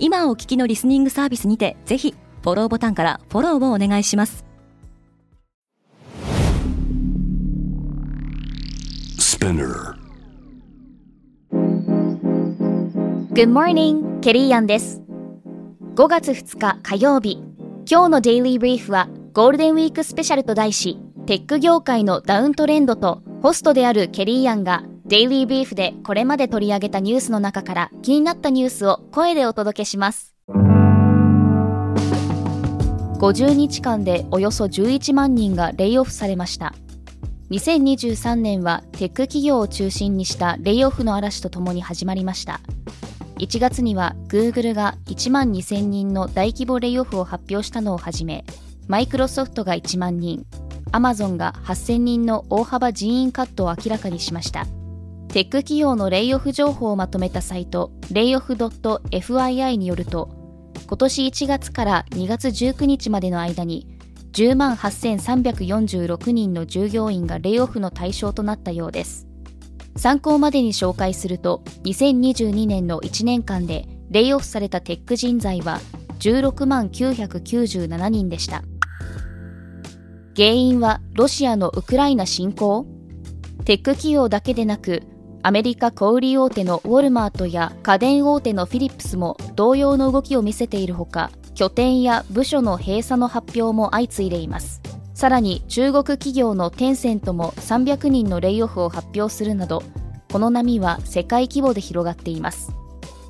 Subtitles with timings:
[0.00, 4.44] 今お聞きのリスニングサービスにてぜひフォローボタンからフォローをお願いします。
[13.32, 15.02] Good morning, ケリーアンです。
[15.94, 17.42] 5月2日火曜日。
[17.90, 30.34] 今日のデイリーブリーフはゴールデンウィークスペシャルと題しテック業界のダウントレンドとホストであるケリーアンがデイリーブリーフでこれまで取り上げたニュースの中から気になったニュースを声でお届けします。
[33.18, 36.74] 50日間でおよそ11万人がレイオフされました。
[37.50, 42.60] 2023年はテック企業を中心にしたレイオフの嵐とともに始まりました。
[43.38, 48.44] 1月には Google が1万2000人の大規模レイオフを発表したのをはじめ
[48.88, 50.44] マイクロソフトが1万人
[50.92, 54.66] アマゾンが8000人の大幅人員カットを明らかにしました。
[55.28, 60.30] テック企業のレイオフ情報をまとめたサイトレイオフ .fyi によると
[60.86, 63.86] 今年1月から2月19日までの間に
[64.32, 69.26] 10万8346人の従業員がレイオフの対象となったようです。
[69.96, 75.80] 参考までに紹介すると2022年の1年間でレイオフされたテック人材は
[76.20, 78.62] 16万997人でした。
[80.36, 82.86] 原因はロシアのウクライナ侵攻？
[83.64, 85.02] テック企業だけでなく
[85.42, 94.80] アメリカ小売大手のウォルマートや家電大手のフィリップスも同様の動きを見せているほか拠点や部署の閉鎖の発表も相次いでいます。
[95.14, 99.82] さらに中国企業のテンセントも300人のレイオフを発表するなど
[100.30, 102.72] この波は世界規模で広がっています。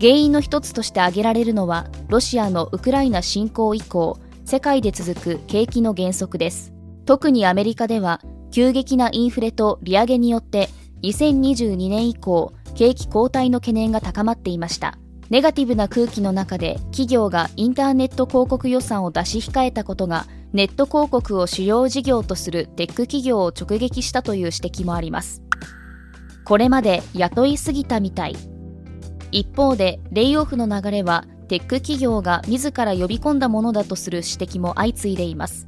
[0.00, 6.72] 原因の一つとして挙げられるのはロシアのウクライナ侵攻以降世界で続く景気の減速です。
[7.04, 8.20] 特にアメリカでは
[8.50, 10.68] 急激なインフレと利上げによって
[11.02, 14.98] 2022年以降景気後退の懸念が高まっていました。
[15.28, 25.42] ネガティブな空気の中で企業がインターネット広告予算を出し控えたことがネット広告を主要事業とするテック企業を直撃したという指摘もあります。
[26.44, 28.36] これまで雇いすぎたみたい。
[29.32, 35.66] 一方でレイオフの流れはテック企業が自ら呼び込んだものだとする指摘も相次いでいます。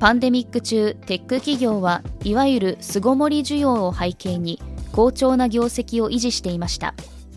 [0.00, 4.58] パンデミック中テック企業はいわゆる巣ごもり需要を背景に
[4.92, 6.94] 好調な業績を維持していました。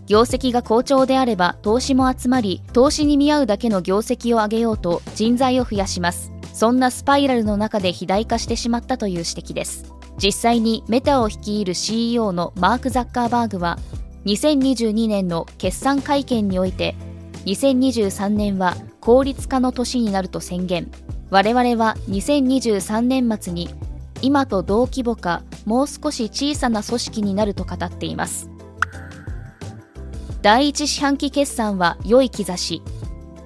[0.08, 6.32] 業績が好調であれば投資も集まり投資に見合うだけの業績を上げようと人材を増やします。
[6.54, 9.94] そんなスパイラルの中で肥大化してしまったという指摘です。
[10.18, 13.78] 実際にメタを率いる CEO のマーク・ザッカーバーグは
[14.26, 16.96] 2022年の決算会見において
[17.46, 20.90] 2023年は効率化の年になると宣言。
[21.34, 23.68] 我々は2023年末に
[24.22, 28.52] 今と同規模かもう少し小さな組織になると語っています。
[30.44, 32.84] 第一四半期決算は良い兆し。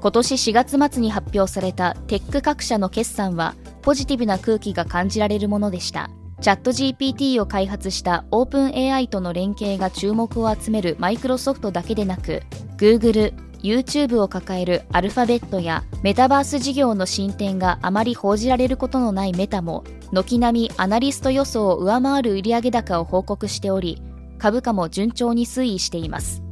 [0.01, 6.09] 今年4月末に発表されたテック各社の決算はポジティブな空気が感じられるものでした。
[6.41, 12.43] チャット GPT を開発したオープン AI との連携が注目を集めるマイクロソフトだけでなく
[12.75, 24.01] Google、YouTube を抱えるアルファベットやメタバース事業の進展があまり報じられることのないメタも軒並みアナリスト予想を上回る売上高を報告しており
[24.37, 26.43] 株価も順調に推移しています。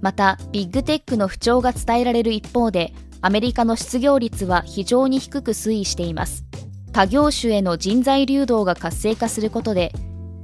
[0.00, 6.44] またビッグテックの不調が伝えられる一方でアメリカの失業率は非常に低く推移しています。
[6.92, 9.92] 他業種への人材流動が活性化することで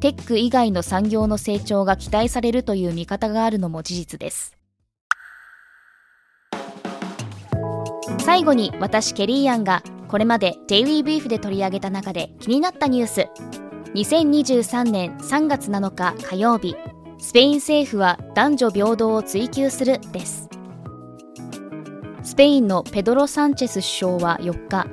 [0.00, 4.57] テック以外の産業の成長が期待されるという見方があるのも事実です。
[8.28, 13.26] 最後に私ケリーアンがこれまでデイリーブリーフで取り上げた中で気になったニュース。
[13.94, 16.76] 2023年3月7日火曜日
[17.16, 20.46] スペイン政府は男女平等を追求するです。
[22.22, 24.86] スペインのペドロ・サンチェス首相は4日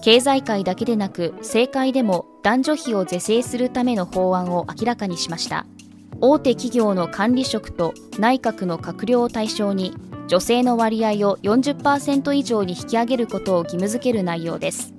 [0.00, 5.66] 経済界だけでなく政界でも男女比を是正するための法案を明らかにしました。
[6.22, 9.92] 大手企業の管理職と内閣の閣僚を対象に
[10.28, 14.92] 女性の割合を40%以上に引き上げることを義務付ける内容です。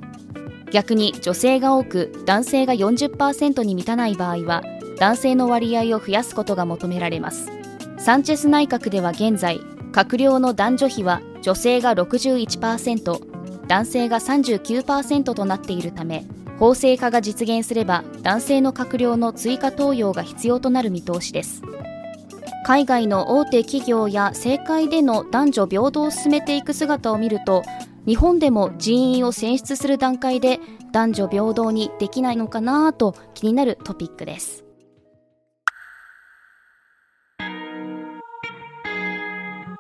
[0.72, 4.64] 逆に女性が多く男性が40%に満たない場合は
[4.98, 7.48] 男性の割合を増やすことが求められます。
[8.00, 9.60] サンチェス内閣では現在
[9.92, 16.26] 閣僚の男女比は女性が61%男性が39%となっているため
[16.58, 21.62] 法制化が実現すれば男性の閣僚の追加登用が必要となる見通しです。
[22.70, 27.64] 海外の大手企業や政界での男女平等を進めていく姿を見ると
[28.06, 30.60] 日本でも人員を選出する段階で
[30.92, 34.64] 男女平等にできないのかなと気になるトピックです。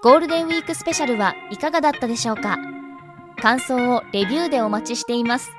[0.02, 2.58] ゴールデンウィークスペシャルはいかがだったでしょうか？
[3.40, 5.52] 感想をレビューでお待ちしています。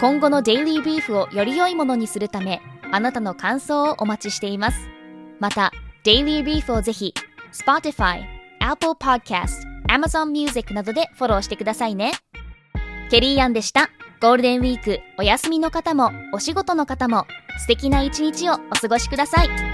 [0.00, 2.60] 今後のデイリーブリーフをより良いものにするため
[2.90, 4.88] あなたの感想をお待ちしています。
[5.38, 5.70] また
[6.04, 7.14] デイリーブリーフをぜひ
[7.50, 8.24] Spotify、
[8.60, 12.12] Apple Podcast、Amazon Music などでフォローしてくださいね
[13.10, 13.88] ケリーアンでした
[14.20, 17.26] ゴールデンウィークお休みの方もお仕事の方も
[17.58, 19.73] 素敵な一日をお過ごしください。